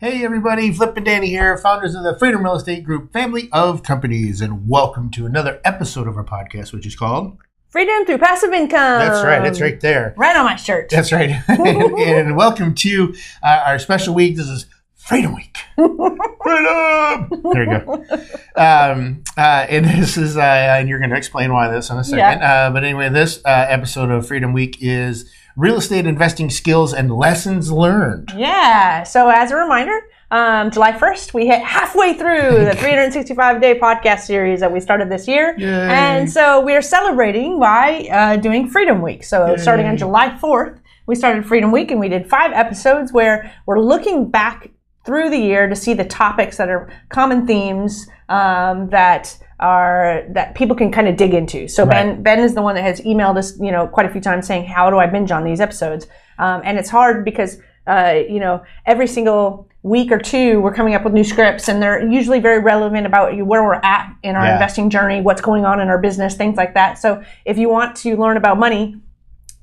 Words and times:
Hey 0.00 0.24
everybody, 0.24 0.72
Flip 0.72 0.96
and 0.96 1.04
Danny 1.04 1.26
here, 1.26 1.58
founders 1.58 1.96
of 1.96 2.04
the 2.04 2.16
Freedom 2.16 2.44
Real 2.44 2.54
Estate 2.54 2.84
Group 2.84 3.12
family 3.12 3.48
of 3.50 3.82
companies, 3.82 4.40
and 4.40 4.68
welcome 4.68 5.10
to 5.10 5.26
another 5.26 5.60
episode 5.64 6.06
of 6.06 6.16
our 6.16 6.22
podcast, 6.22 6.72
which 6.72 6.86
is 6.86 6.94
called 6.94 7.36
Freedom 7.68 8.06
through 8.06 8.18
passive 8.18 8.52
income. 8.52 9.00
That's 9.00 9.24
right, 9.24 9.42
that's 9.42 9.60
right 9.60 9.80
there. 9.80 10.14
Right 10.16 10.36
on 10.36 10.44
my 10.44 10.54
shirt. 10.54 10.88
That's 10.88 11.10
right. 11.10 11.30
and, 11.48 11.98
and 11.98 12.36
welcome 12.36 12.76
to 12.76 13.12
uh, 13.42 13.64
our 13.66 13.80
special 13.80 14.14
week. 14.14 14.36
This 14.36 14.46
is 14.46 14.66
Freedom 14.94 15.34
Week. 15.34 15.58
Freedom! 15.78 17.42
There 17.52 17.64
you 17.64 17.78
go. 17.78 18.04
Um, 18.56 19.22
uh, 19.36 19.66
and 19.68 19.84
this 19.84 20.16
is, 20.16 20.36
uh, 20.36 20.40
and 20.40 20.88
you're 20.88 20.98
going 20.98 21.10
to 21.10 21.16
explain 21.16 21.52
why 21.52 21.68
this 21.68 21.90
in 21.90 21.96
a 21.96 22.04
second. 22.04 22.18
Yeah. 22.18 22.66
Uh, 22.66 22.70
but 22.70 22.82
anyway, 22.82 23.08
this 23.08 23.38
uh, 23.44 23.66
episode 23.68 24.10
of 24.10 24.26
Freedom 24.26 24.52
Week 24.52 24.78
is 24.80 25.30
real 25.56 25.76
estate 25.76 26.06
investing 26.06 26.50
skills 26.50 26.92
and 26.92 27.14
lessons 27.14 27.70
learned. 27.70 28.32
Yeah. 28.36 29.04
So 29.04 29.28
as 29.28 29.52
a 29.52 29.56
reminder, 29.56 30.00
um, 30.30 30.70
July 30.70 30.92
1st, 30.92 31.32
we 31.32 31.46
hit 31.46 31.62
halfway 31.62 32.14
through 32.14 32.64
the 32.64 32.74
365 32.74 33.60
day 33.60 33.78
podcast 33.78 34.20
series 34.20 34.60
that 34.60 34.72
we 34.72 34.80
started 34.80 35.10
this 35.10 35.28
year. 35.28 35.54
Yay. 35.58 35.68
And 35.68 36.30
so 36.30 36.60
we 36.60 36.74
are 36.74 36.82
celebrating 36.82 37.60
by 37.60 38.08
uh, 38.10 38.36
doing 38.36 38.68
Freedom 38.68 39.00
Week. 39.00 39.22
So 39.22 39.56
starting 39.56 39.86
on 39.86 39.96
July 39.96 40.30
4th, 40.42 40.80
we 41.06 41.14
started 41.14 41.46
Freedom 41.46 41.72
Week 41.72 41.90
and 41.90 41.98
we 41.98 42.08
did 42.08 42.28
five 42.28 42.52
episodes 42.52 43.12
where 43.12 43.52
we're 43.66 43.80
looking 43.80 44.30
back 44.30 44.70
through 45.08 45.30
the 45.30 45.38
year 45.38 45.66
to 45.66 45.74
see 45.74 45.94
the 45.94 46.04
topics 46.04 46.58
that 46.58 46.68
are 46.68 46.86
common 47.08 47.46
themes 47.46 48.06
um, 48.28 48.90
that 48.90 49.34
are 49.58 50.22
that 50.28 50.54
people 50.54 50.76
can 50.76 50.92
kind 50.92 51.08
of 51.08 51.16
dig 51.16 51.32
into. 51.32 51.66
So 51.66 51.86
Ben 51.86 52.22
Ben 52.22 52.38
is 52.40 52.54
the 52.54 52.60
one 52.60 52.74
that 52.74 52.82
has 52.82 53.00
emailed 53.00 53.38
us, 53.38 53.58
you 53.58 53.72
know, 53.72 53.86
quite 53.88 54.04
a 54.04 54.10
few 54.10 54.20
times 54.20 54.46
saying, 54.46 54.66
"How 54.66 54.90
do 54.90 54.98
I 54.98 55.06
binge 55.06 55.30
on 55.32 55.44
these 55.44 55.60
episodes?" 55.62 56.06
Um, 56.38 56.60
and 56.62 56.78
it's 56.78 56.90
hard 56.90 57.24
because 57.24 57.58
uh, 57.86 58.20
you 58.28 58.38
know 58.38 58.62
every 58.84 59.06
single 59.06 59.66
week 59.82 60.12
or 60.12 60.18
two 60.18 60.60
we're 60.60 60.74
coming 60.74 60.94
up 60.94 61.04
with 61.04 61.14
new 61.14 61.24
scripts, 61.24 61.68
and 61.70 61.82
they're 61.82 62.06
usually 62.06 62.38
very 62.38 62.60
relevant 62.60 63.06
about 63.06 63.34
where 63.46 63.62
we're 63.64 63.80
at 63.82 64.12
in 64.22 64.36
our 64.36 64.44
Yeah. 64.44 64.52
investing 64.54 64.90
journey, 64.90 65.22
what's 65.22 65.40
going 65.40 65.64
on 65.64 65.80
in 65.80 65.88
our 65.88 65.98
business, 65.98 66.36
things 66.36 66.58
like 66.58 66.74
that. 66.74 66.98
So 66.98 67.22
if 67.46 67.56
you 67.56 67.70
want 67.70 67.96
to 68.04 68.14
learn 68.16 68.36
about 68.36 68.58
money, 68.58 69.00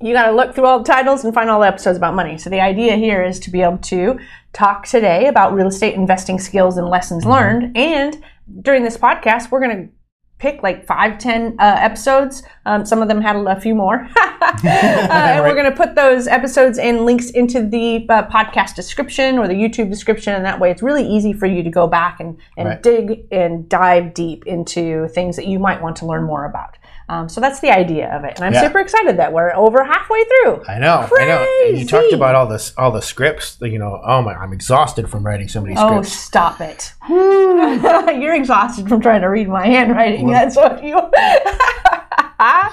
you 0.00 0.12
got 0.12 0.26
to 0.26 0.32
look 0.32 0.54
through 0.54 0.66
all 0.66 0.78
the 0.80 0.84
titles 0.84 1.24
and 1.24 1.32
find 1.32 1.48
all 1.48 1.60
the 1.60 1.66
episodes 1.68 1.96
about 1.96 2.14
money. 2.14 2.36
So 2.36 2.50
the 2.50 2.60
idea 2.60 2.96
here 2.96 3.22
is 3.22 3.38
to 3.40 3.50
be 3.50 3.62
able 3.62 3.78
to 3.78 4.18
talk 4.56 4.86
today 4.86 5.26
about 5.26 5.52
real 5.52 5.66
estate 5.66 5.94
investing 5.94 6.38
skills 6.38 6.78
and 6.78 6.88
lessons 6.88 7.26
learned. 7.26 7.76
And 7.76 8.24
during 8.62 8.84
this 8.84 8.96
podcast, 8.96 9.50
we're 9.50 9.60
going 9.60 9.76
to 9.76 9.92
pick 10.38 10.62
like 10.62 10.86
five, 10.86 11.18
ten 11.18 11.56
uh, 11.58 11.76
episodes. 11.78 12.42
Um, 12.64 12.86
some 12.86 13.02
of 13.02 13.08
them 13.08 13.20
had 13.20 13.36
a 13.36 13.60
few 13.60 13.74
more. 13.74 14.08
uh, 14.20 14.50
and 14.64 15.44
we're 15.44 15.54
going 15.54 15.70
to 15.70 15.76
put 15.76 15.94
those 15.94 16.26
episodes 16.26 16.78
and 16.78 17.04
links 17.04 17.28
into 17.30 17.66
the 17.66 18.06
uh, 18.08 18.26
podcast 18.28 18.74
description 18.74 19.38
or 19.38 19.46
the 19.46 19.54
YouTube 19.54 19.90
description. 19.90 20.34
And 20.34 20.44
that 20.46 20.58
way 20.58 20.70
it's 20.70 20.82
really 20.82 21.06
easy 21.06 21.34
for 21.34 21.46
you 21.46 21.62
to 21.62 21.70
go 21.70 21.86
back 21.86 22.18
and, 22.20 22.38
and 22.56 22.68
Right. 22.68 22.82
dig 22.82 23.26
and 23.30 23.68
dive 23.68 24.14
deep 24.14 24.46
into 24.46 25.08
things 25.08 25.36
that 25.36 25.46
you 25.46 25.58
might 25.58 25.82
want 25.82 25.96
to 25.96 26.06
learn 26.06 26.24
more 26.24 26.46
about. 26.46 26.78
Um, 27.08 27.28
so 27.28 27.40
that's 27.40 27.60
the 27.60 27.70
idea 27.70 28.12
of 28.14 28.24
it. 28.24 28.32
And 28.36 28.44
I'm 28.44 28.52
Yeah. 28.52 28.62
super 28.62 28.80
excited 28.80 29.16
that 29.18 29.32
we're 29.32 29.54
over 29.54 29.84
halfway 29.84 30.24
through. 30.24 30.64
I 30.68 30.78
know, 30.78 31.08
I 31.18 31.24
know. 31.24 31.46
And 31.68 31.78
you 31.78 31.86
talked 31.86 32.12
about 32.12 32.34
all 32.34 32.46
this, 32.48 32.72
all 32.76 32.90
the 32.90 33.00
scripts. 33.02 33.58
You 33.60 33.78
know, 33.78 34.00
oh 34.04 34.22
my, 34.22 34.34
I'm 34.34 34.52
exhausted 34.52 35.08
from 35.08 35.24
writing 35.24 35.46
so 35.48 35.60
many 35.60 35.76
Oh, 35.78 36.02
stop 36.02 36.60
it. 36.60 36.92
You're 37.08 38.34
exhausted 38.34 38.88
from 38.88 39.00
trying 39.00 39.20
to 39.20 39.28
read 39.28 39.48
my 39.48 39.66
handwriting. 39.66 40.28
That's 40.28 40.56
what 40.56 40.82
you. 40.82 40.98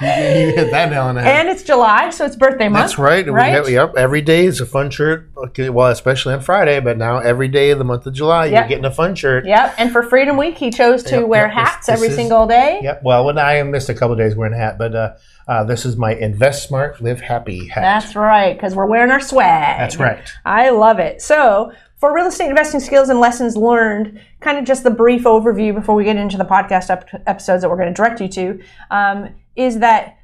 You 0.01 0.07
hit 0.07 0.71
that 0.71 0.89
nail 0.89 1.03
on 1.03 1.15
the 1.15 1.21
head. 1.21 1.41
and 1.45 1.49
it's 1.49 1.63
July, 1.63 2.09
so 2.09 2.25
it's 2.25 2.35
birthday 2.35 2.67
month. 2.67 2.83
That's 2.83 2.97
right. 2.97 3.25
Right? 3.27 3.49
Have, 3.53 3.69
yep. 3.69 3.95
Every 3.95 4.21
day 4.21 4.45
is 4.45 4.59
a 4.61 4.65
fun 4.65 4.89
shirt. 4.89 5.29
Okay, 5.37 5.69
well, 5.69 5.87
especially 5.87 6.33
on 6.33 6.41
Friday, 6.41 6.79
but 6.79 6.97
now 6.97 7.19
every 7.19 7.47
day 7.47 7.71
of 7.71 7.79
the 7.79 7.85
month 7.85 8.05
of 8.05 8.13
July, 8.13 8.45
Yep. 8.47 8.53
you're 8.53 8.67
getting 8.69 8.85
a 8.85 8.91
fun 8.93 9.15
shirt. 9.15 9.45
Yep. 9.45 9.75
And 9.77 9.91
for 9.91 10.03
Freedom 10.03 10.37
Week, 10.37 10.57
he 10.57 10.69
chose 10.71 11.03
to 11.03 11.17
Yep, 11.19 11.27
wear 11.27 11.41
yep, 11.47 11.51
this- 11.51 11.57
hats 11.69 11.87
this 11.87 11.95
every 11.95 12.07
is- 12.09 12.15
single 12.15 12.47
day. 12.47 12.79
Yep. 12.83 13.01
Well, 13.03 13.25
when 13.25 13.37
I 13.37 13.61
missed 13.63 13.89
a 13.89 13.93
couple 13.93 14.15
days 14.15 14.35
wearing 14.35 14.53
a 14.53 14.57
hat, 14.57 14.77
but 14.77 14.95
uh, 14.95 15.13
uh, 15.47 15.63
this 15.63 15.85
is 15.85 15.97
my 15.97 16.13
Invest 16.15 16.67
Smart, 16.67 17.01
Live 17.01 17.21
Happy 17.21 17.67
hat. 17.67 17.81
That's 17.81 18.15
right, 18.15 18.53
because 18.53 18.75
we're 18.75 18.85
wearing 18.85 19.11
our 19.11 19.19
swag. 19.21 19.77
That's 19.77 19.97
right. 19.97 20.19
I 20.45 20.69
love 20.69 20.99
it. 20.99 21.21
So, 21.21 21.71
for 21.97 22.13
real 22.13 22.27
estate 22.27 22.49
investing 22.49 22.79
skills 22.79 23.09
and 23.09 23.19
lessons 23.19 23.55
learned, 23.55 24.19
kind 24.41 24.57
of 24.57 24.65
just 24.65 24.83
the 24.83 24.91
brief 24.91 25.23
overview 25.23 25.73
before 25.73 25.95
we 25.95 26.03
get 26.03 26.15
into 26.17 26.37
the 26.37 26.43
podcast 26.45 26.89
ep- 26.89 27.09
episodes 27.27 27.61
that 27.61 27.69
we're 27.69 27.77
going 27.77 27.87
to 27.87 27.93
direct 27.93 28.19
you 28.19 28.27
to, 28.27 28.61
um, 28.91 29.29
is 29.55 29.79
that 29.79 30.17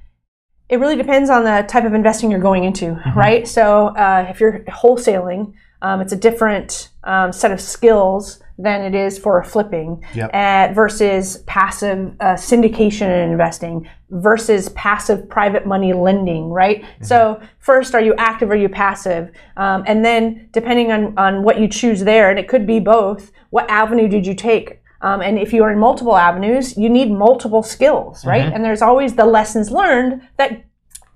it 0.69 0.79
really 0.79 0.95
depends 0.95 1.29
on 1.29 1.43
the 1.43 1.65
type 1.67 1.85
of 1.85 1.93
investing 1.93 2.29
you're 2.31 2.39
going 2.39 2.63
into, 2.63 2.85
Mm-hmm. 2.87 3.17
right? 3.17 3.47
So, 3.47 3.87
uh, 3.89 4.27
if 4.29 4.39
you're 4.39 4.59
wholesaling, 4.67 5.53
um, 5.81 6.01
it's 6.01 6.11
a 6.11 6.17
different 6.17 6.89
um, 7.05 7.31
set 7.31 7.51
of 7.51 7.61
skills 7.61 8.41
than 8.59 8.81
it 8.81 8.93
is 8.93 9.17
for 9.17 9.41
flipping 9.43 10.03
Yep. 10.13 10.31
uh, 10.33 10.73
versus 10.73 11.37
passive 11.47 12.13
uh, 12.19 12.33
syndication 12.33 13.07
and 13.07 13.31
investing 13.31 13.89
versus 14.09 14.69
passive 14.69 15.29
private 15.29 15.65
money 15.65 15.93
lending, 15.93 16.49
right? 16.49 16.83
So 17.01 17.39
first, 17.59 17.95
are 17.95 18.01
you 18.01 18.13
active 18.17 18.49
or 18.49 18.53
are 18.53 18.57
you 18.57 18.67
passive? 18.69 19.31
Um, 19.55 19.83
and 19.87 20.03
then 20.03 20.49
depending 20.51 20.91
on, 20.91 21.17
on 21.17 21.43
what 21.43 21.59
you 21.59 21.67
choose 21.67 22.01
there, 22.01 22.29
and 22.29 22.37
it 22.37 22.47
could 22.47 22.67
be 22.67 22.79
both, 22.79 23.31
what 23.51 23.69
avenue 23.69 24.07
did 24.07 24.25
you 24.27 24.33
take? 24.35 24.81
Um, 25.01 25.21
and 25.21 25.39
if 25.39 25.53
you 25.53 25.63
are 25.63 25.71
in 25.71 25.79
multiple 25.79 26.17
avenues, 26.17 26.75
you 26.75 26.89
need 26.89 27.09
multiple 27.11 27.63
skills, 27.63 28.25
right? 28.25 28.51
And 28.51 28.65
there's 28.65 28.81
always 28.81 29.15
the 29.15 29.25
lessons 29.25 29.71
learned 29.71 30.21
that 30.37 30.63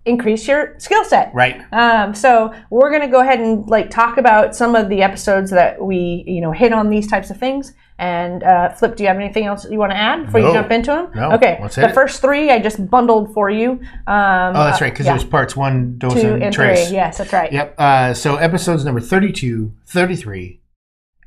increase 0.05 0.47
your 0.47 0.75
skill 0.79 1.03
set. 1.05 1.31
Right. 1.33 1.61
Um, 1.71 2.13
so 2.13 2.53
we're 2.69 2.89
going 2.89 3.01
to 3.03 3.07
go 3.07 3.21
ahead 3.21 3.39
and 3.39 3.65
like 3.69 3.89
talk 3.89 4.17
about 4.17 4.55
some 4.55 4.75
of 4.75 4.89
the 4.89 5.01
episodes 5.01 5.49
that 5.51 5.81
we, 5.81 6.23
you 6.27 6.41
know, 6.41 6.51
hit 6.51 6.73
on 6.73 6.89
these 6.89 7.07
types 7.07 7.29
of 7.29 7.37
things. 7.37 7.73
And 7.97 8.43
uh, 8.43 8.69
Flip, 8.73 8.95
do 8.97 9.03
you 9.03 9.07
have 9.07 9.17
anything 9.17 9.45
else 9.45 9.63
that 9.63 9.71
you 9.71 9.77
want 9.79 9.91
to 9.91 9.97
add 9.97 10.25
before 10.25 10.41
No. 10.41 10.47
you 10.47 10.53
jump 10.53 10.71
into 10.71 10.91
them? 10.91 11.11
No. 11.15 11.31
Okay. 11.33 11.57
Let's 11.61 11.75
the 11.75 11.87
it. 11.87 11.93
first 11.93 12.19
three 12.21 12.49
I 12.51 12.59
just 12.59 12.89
bundled 12.89 13.33
for 13.33 13.49
you. 13.49 13.71
Um, 14.07 14.55
Oh, 14.55 14.63
that's 14.65 14.81
right, 14.81 14.91
because 14.91 15.05
yeah. 15.05 15.13
there's 15.13 15.23
parts 15.23 15.55
one, 15.55 15.97
dos, 15.99 16.13
two 16.13 16.33
and, 16.33 16.43
and 16.43 16.53
tres. 16.53 16.87
three. 16.87 16.95
Yes, 16.97 17.19
that's 17.19 17.31
right. 17.31 17.51
Yep. 17.53 17.75
Uh, 17.77 18.13
so 18.13 18.35
episodes 18.35 18.83
number 18.83 18.99
32, 18.99 19.73
33, 19.85 20.59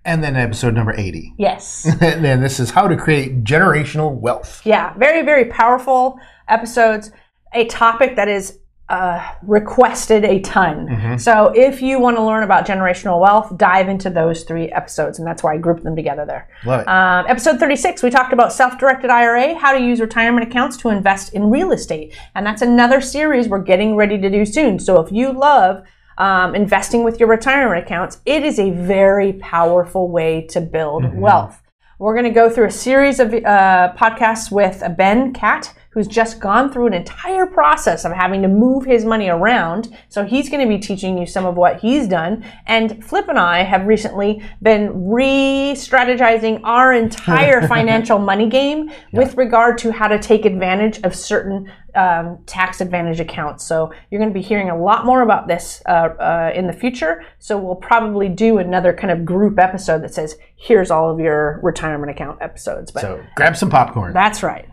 and 0.04 0.22
then 0.22 0.37
episode 0.37 0.75
number 0.75 0.93
80. 0.94 1.34
Yes. 1.38 1.87
and 2.00 2.00
then 2.25 2.41
this 2.43 2.60
is 2.60 2.70
how 2.70 2.88
to 2.88 2.97
create 2.97 3.43
generational 3.43 4.12
wealth. 4.14 4.60
Yeah, 4.66 4.93
very, 4.98 5.22
very 5.22 5.47
powerful 5.47 6.20
episodes. 6.48 7.10
A 7.54 7.64
topic 7.69 8.16
that 8.16 8.28
is 8.28 8.58
uh, 8.88 9.34
requested 9.42 10.24
a 10.24 10.41
ton. 10.41 10.86
Mm-hmm. 10.86 11.16
So 11.16 11.52
if 11.56 11.82
you 11.82 11.98
want 11.98 12.16
to 12.16 12.22
learn 12.22 12.44
about 12.44 12.66
generational 12.66 13.20
wealth, 13.20 13.56
dive 13.56 13.88
into 13.88 14.10
those 14.10 14.44
three 14.44 14.70
episodes, 14.70 15.19
and 15.19 15.26
that's 15.26 15.42
why 15.42 15.54
I 15.54 15.58
grouped 15.58 15.82
them 15.82 15.97
together 15.97 16.24
there. 16.24 16.48
Love 16.64 16.82
it. 16.82 16.88
Um, 16.88 17.26
episode 17.28 17.58
36, 17.58 18.02
we 18.02 18.10
talked 18.10 18.32
about 18.32 18.52
self 18.52 18.78
directed 18.78 19.10
IRA, 19.10 19.56
how 19.56 19.72
to 19.72 19.80
use 19.80 20.00
retirement 20.00 20.46
accounts 20.46 20.76
to 20.78 20.91
invest 20.91 21.34
in 21.34 21.50
real 21.50 21.72
estate. 21.72 22.16
And 22.36 22.46
that's 22.46 22.62
another 22.62 23.00
series 23.00 23.48
we're 23.48 23.62
getting 23.62 23.96
ready 23.96 24.19
to 24.19 24.30
do 24.30 24.44
soon. 24.44 24.78
So 24.78 25.00
if 25.00 25.10
you 25.10 25.32
love 25.32 25.82
um, 26.19 26.54
investing 26.54 27.02
with 27.02 27.19
your 27.19 27.28
retirement 27.28 27.84
accounts, 27.84 28.20
it 28.25 28.44
is 28.44 28.60
a 28.60 28.70
very 28.70 29.32
powerful 29.34 30.08
way 30.08 30.46
to 30.50 30.60
build 30.60 31.12
wealth. 31.19 31.60
We're 31.98 32.14
going 32.14 32.25
to 32.25 32.30
go 32.30 32.50
through 32.50 32.66
a 32.66 32.70
series 32.70 33.20
of 33.20 33.32
uh, 33.32 33.94
podcasts 33.96 34.52
with 34.52 34.82
Ben 34.98 35.32
Cat, 35.32 35.75
who's 35.96 36.06
just 36.06 36.40
gone 36.40 36.70
through 36.70 36.86
an 36.86 36.92
entire 36.92 37.46
process 37.46 38.04
of 38.04 38.12
having 38.12 38.42
to 38.42 38.48
move 38.48 38.84
his 38.84 39.06
money 39.06 39.30
around. 39.30 39.96
So 40.10 40.24
he's 40.24 40.50
going 40.50 40.60
to 40.60 40.68
be 40.68 40.78
teaching 40.78 41.16
you 41.16 41.24
some 41.24 41.46
of 41.46 41.56
what 41.56 41.80
he's 41.80 42.06
done. 42.06 42.44
And 42.66 43.02
Flip 43.02 43.26
and 43.28 43.38
I 43.38 43.62
have 43.62 43.86
recently 43.86 44.42
been 44.60 45.08
re 45.08 45.72
strategizing 45.74 46.60
our 46.64 46.92
entire 46.92 47.66
financial 47.74 48.19
money 48.19 48.46
game 48.46 48.93
with 49.14 49.38
regard 49.38 49.78
to 49.78 49.90
how 49.90 50.06
to 50.06 50.19
take 50.19 50.44
advantage 50.44 51.00
of 51.02 51.14
certain 51.14 51.72
um, 51.94 52.40
tax 52.44 52.82
advantage 52.82 53.19
accounts. 53.19 53.64
So 53.64 53.90
you're 54.10 54.19
going 54.20 54.28
to 54.31 54.38
be 54.38 54.42
hearing 54.42 54.69
a 54.69 54.76
lot 54.76 55.06
more 55.06 55.22
about 55.22 55.49
this 55.49 55.81
uh, 55.87 56.10
uh, 56.20 56.52
in 56.54 56.66
the 56.66 56.75
future. 56.75 57.25
So 57.38 57.56
we'll 57.56 57.75
probably 57.75 58.28
do 58.28 58.58
another 58.58 58.92
kind 58.92 59.10
of 59.10 59.25
group 59.25 59.58
episode 59.58 60.02
that 60.02 60.12
says, 60.12 60.37
here's 60.56 60.90
all 60.90 61.10
of 61.10 61.20
your 61.20 61.58
retirement 61.62 62.10
account 62.10 62.42
episodes. 62.42 62.90
But 62.90 63.00
so 63.00 63.25
grab 63.34 63.56
some 63.56 63.70
popcorn. 63.70 64.12
that's 64.12 64.42
right. 64.42 64.69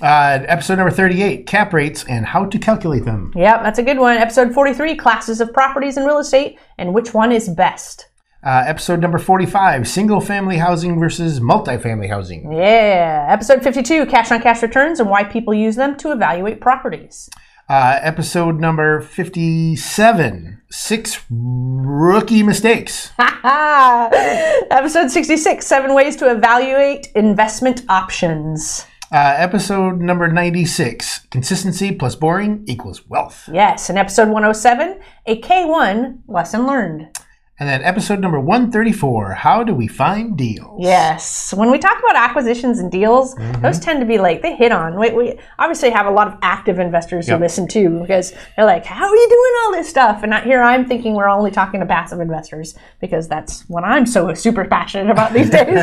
Uh, 0.00 0.44
episode 0.48 0.76
number 0.76 0.90
38, 0.90 1.46
cap 1.46 1.72
rates 1.72 2.04
and 2.08 2.26
how 2.26 2.44
to 2.46 2.58
calculate 2.58 3.04
them. 3.04 3.32
Yep, 3.36 3.62
that's 3.62 3.78
a 3.78 3.82
good 3.82 3.98
one. 3.98 4.16
Episode 4.16 4.52
43, 4.52 4.96
classes 4.96 5.40
of 5.40 5.52
properties 5.52 5.96
in 5.96 6.04
real 6.04 6.18
estate 6.18 6.58
and 6.78 6.92
which 6.92 7.14
one 7.14 7.30
is 7.30 7.48
best. 7.48 8.08
Uh, 8.44 8.62
episode 8.66 9.00
number 9.00 9.18
45, 9.18 9.88
single 9.88 10.20
family 10.20 10.58
housing 10.58 10.98
versus 10.98 11.40
multifamily 11.40 12.10
housing. 12.10 12.52
Yeah. 12.52 13.26
Episode 13.30 13.62
52, 13.62 14.06
cash 14.06 14.30
on 14.32 14.42
cash 14.42 14.62
returns 14.62 15.00
and 15.00 15.08
why 15.08 15.24
people 15.24 15.54
use 15.54 15.76
them 15.76 15.96
to 15.98 16.12
evaluate 16.12 16.60
properties. 16.60 17.30
Uh, 17.66 17.98
episode 18.02 18.60
number 18.60 19.00
57, 19.00 20.60
six 20.70 21.24
rookie 21.30 22.42
mistakes. 22.42 23.12
Episode 23.18 25.10
66, 25.10 25.66
seven 25.66 25.94
ways 25.94 26.16
to 26.16 26.30
evaluate 26.30 27.06
investment 27.14 27.82
options. 27.88 28.84
Uh, 29.14 29.36
episode 29.38 30.00
number 30.00 30.26
96, 30.26 31.20
consistency 31.30 31.94
plus 31.94 32.16
boring 32.16 32.64
equals 32.66 33.08
wealth. 33.08 33.48
Yes. 33.52 33.88
And 33.88 33.96
episode 33.96 34.26
107, 34.26 34.98
a 35.26 35.40
K1 35.40 36.18
lesson 36.26 36.66
learned. 36.66 37.16
And 37.60 37.68
then 37.68 37.82
episode 37.84 38.18
number 38.18 38.40
134 38.40 39.34
How 39.34 39.62
do 39.62 39.74
we 39.76 39.86
find 39.86 40.36
deals? 40.36 40.80
Yes. 40.82 41.54
When 41.56 41.70
we 41.70 41.78
talk 41.78 41.98
about 42.00 42.16
acquisitions 42.16 42.80
and 42.80 42.90
deals, 42.90 43.34
Mm-hmm. 43.36 43.62
those 43.62 43.78
tend 43.78 44.00
to 44.00 44.06
be 44.06 44.18
like 44.18 44.42
they 44.42 44.56
hit 44.56 44.72
on. 44.72 44.98
We, 44.98 45.10
we 45.12 45.38
obviously 45.58 45.90
have 45.90 46.06
a 46.06 46.10
lot 46.10 46.26
of 46.26 46.34
active 46.42 46.78
investors 46.80 47.28
Yep. 47.28 47.38
who 47.38 47.44
listen 47.44 47.68
too 47.68 48.00
because 48.00 48.32
they're 48.56 48.64
like, 48.66 48.84
"How 48.84 49.04
are 49.06 49.14
you 49.14 49.28
doing 49.28 49.52
all 49.64 49.72
this 49.72 49.88
stuff?" 49.88 50.22
And 50.24 50.30
not 50.30 50.42
here 50.44 50.62
I'm 50.62 50.84
thinking 50.86 51.14
we're 51.14 51.28
only 51.28 51.50
talking 51.52 51.78
to 51.80 51.86
passive 51.86 52.20
investors 52.20 52.74
because 53.00 53.28
that's 53.28 53.62
what 53.68 53.84
I'm 53.84 54.04
so 54.06 54.34
super 54.34 54.64
passionate 54.64 55.10
about 55.10 55.32
these 55.32 55.50
days. 55.58 55.78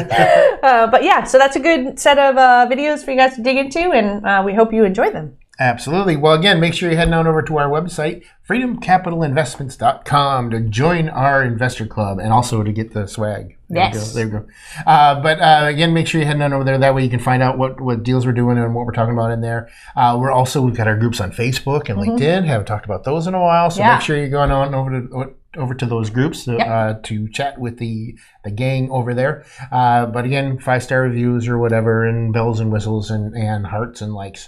uh, 0.64 0.88
but 0.92 1.04
yeah, 1.04 1.24
so 1.24 1.38
that's 1.38 1.56
a 1.56 1.60
good 1.62 1.98
set 2.00 2.18
of 2.20 2.36
uh, 2.38 2.68
videos 2.70 3.04
for 3.06 3.12
you 3.12 3.18
guys 3.18 3.36
to 3.36 3.42
dig 3.42 3.56
into, 3.58 3.80
and 3.92 4.26
uh, 4.26 4.42
we 4.46 4.54
hope 4.54 4.74
you 4.74 4.84
enjoy 4.84 5.10
them. 5.12 5.38
Absolutely. 5.62 6.16
Well, 6.18 6.34
again, 6.34 6.60
make 6.60 6.74
sure 6.74 6.90
you're 6.90 6.98
heading 6.98 7.14
on 7.14 7.28
over 7.28 7.44
to 7.44 7.58
our 7.60 7.70
website, 7.70 8.24
freedomcapitalinvestments.com, 8.50 10.50
to 10.50 10.60
join 10.62 11.08
our 11.10 11.44
investor 11.44 11.86
club 11.86 12.18
and 12.18 12.34
also 12.34 12.64
to 12.64 12.72
get 12.72 12.94
the 12.94 13.06
swag. 13.08 13.58
There 13.70 13.84
Yes. 13.84 13.94
You 13.94 14.00
go, 14.00 14.06
there 14.08 14.26
you 14.26 14.32
go. 14.32 14.48
Uh, 14.90 15.22
but 15.22 15.40
uh, 15.40 15.66
again, 15.68 15.94
make 15.94 16.08
sure 16.08 16.20
you're 16.20 16.26
heading 16.28 16.42
on 16.42 16.52
over 16.52 16.64
there. 16.64 16.80
That 16.80 16.96
way 16.96 17.04
you 17.04 17.12
can 17.12 17.20
find 17.20 17.44
out 17.44 17.60
what, 17.60 17.80
what 17.80 18.02
deals 18.02 18.26
we're 18.26 18.32
doing 18.32 18.58
and 18.58 18.74
what 18.74 18.88
we're 18.88 18.92
talking 18.92 19.14
about 19.14 19.30
in 19.32 19.42
there. 19.42 19.70
Uh, 19.96 20.18
we're 20.20 20.32
also, 20.32 20.64
we've 20.64 20.76
got 20.76 20.88
our 20.88 20.98
groups 20.98 21.22
on 21.22 21.32
Facebook 21.32 21.90
and 21.90 22.00
LinkedIn. 22.00 22.46
Haven't 22.46 22.66
talked 22.66 22.86
about 22.86 23.04
those 23.04 23.28
in 23.28 23.36
a 23.36 23.40
while. 23.40 23.70
So 23.70 23.82
Yeah. 23.82 23.94
make 23.94 24.02
sure 24.02 24.18
you're 24.18 24.30
going 24.30 24.50
on 24.52 24.74
over 24.74 24.90
to 25.02 25.36
over 25.58 25.74
to 25.76 25.86
those 25.86 26.10
groups 26.10 26.48
uh, 26.48 26.56
Yep. 26.58 26.68
uh, 26.68 26.94
to 27.04 27.28
chat 27.28 27.60
with 27.60 27.78
the 27.78 28.16
the 28.46 28.52
gang 28.52 28.90
over 28.90 29.14
there. 29.14 29.44
Uh, 29.72 30.06
but 30.06 30.24
again, 30.26 30.58
five 30.58 30.82
star 30.82 31.02
reviews 31.02 31.46
or 31.48 31.58
whatever, 31.60 32.06
and 32.06 32.32
bells 32.34 32.60
and 32.62 32.72
whistles 32.72 33.12
and, 33.12 33.36
and 33.36 33.68
hearts 33.68 34.02
and 34.02 34.14
likes. 34.14 34.48